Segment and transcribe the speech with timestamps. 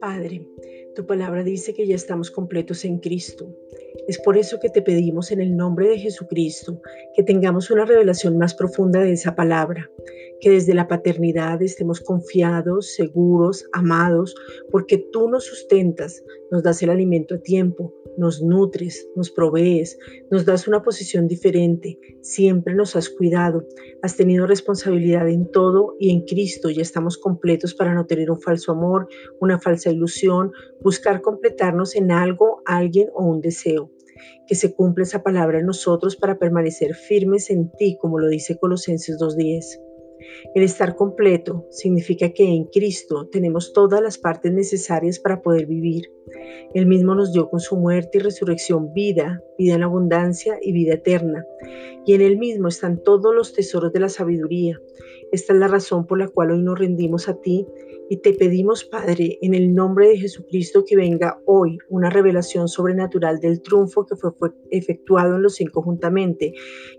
[0.00, 0.46] Padre,
[0.94, 3.54] tu palabra dice que ya estamos completos en Cristo.
[4.08, 6.80] Es por eso que te pedimos en el nombre de Jesucristo
[7.14, 9.90] que tengamos una revelación más profunda de esa palabra,
[10.40, 14.34] que desde la paternidad estemos confiados, seguros, amados,
[14.70, 19.98] porque tú nos sustentas, nos das el alimento a tiempo, nos nutres, nos provees,
[20.30, 23.66] nos das una posición diferente, siempre nos has cuidado,
[24.02, 28.40] has tenido responsabilidad en todo y en Cristo ya estamos completos para no tener un
[28.40, 29.08] falso amor,
[29.40, 33.90] una falsa ilusión, buscar completarnos en algo, alguien o un deseo.
[34.46, 38.58] Que se cumpla esa palabra en nosotros para permanecer firmes en ti, como lo dice
[38.58, 39.93] Colosenses 2.10.
[40.54, 46.10] El estar completo significa que en Cristo tenemos todas las partes necesarias para poder vivir.
[46.74, 50.94] Él mismo nos dio con su muerte y resurrección vida, vida en abundancia y vida
[50.94, 51.44] eterna.
[52.06, 54.80] Y en Él mismo están todos los tesoros de la sabiduría.
[55.34, 57.66] Esta es la razón por la cual hoy nos rendimos a ti
[58.08, 63.40] y te pedimos, Padre, en el nombre de Jesucristo, que venga hoy una revelación sobrenatural
[63.40, 64.30] del triunfo que fue,
[64.70, 66.52] efectuado en los cinco juntamente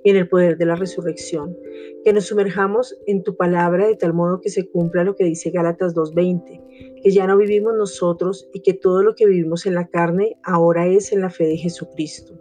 [0.03, 1.55] y en el poder de la resurrección.
[2.03, 5.51] Que nos sumerjamos en tu palabra de tal modo que se cumpla lo que dice
[5.51, 9.87] Gálatas 2.20, que ya no vivimos nosotros y que todo lo que vivimos en la
[9.87, 12.37] carne ahora es en la fe de Jesucristo.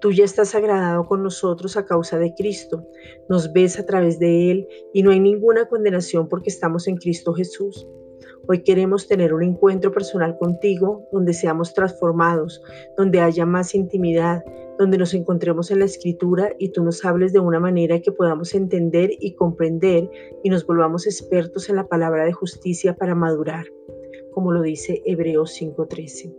[0.00, 2.86] Tú ya estás agradado con nosotros a causa de Cristo,
[3.28, 7.34] nos ves a través de Él y no hay ninguna condenación porque estamos en Cristo
[7.34, 7.86] Jesús.
[8.48, 12.62] Hoy queremos tener un encuentro personal contigo donde seamos transformados,
[12.96, 14.42] donde haya más intimidad,
[14.78, 18.54] donde nos encontremos en la escritura y tú nos hables de una manera que podamos
[18.54, 20.10] entender y comprender
[20.42, 23.66] y nos volvamos expertos en la palabra de justicia para madurar,
[24.32, 26.34] como lo dice Hebreos 5:13.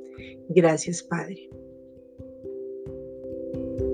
[0.49, 1.60] Gracias Padre.
[3.53, 3.90] thank you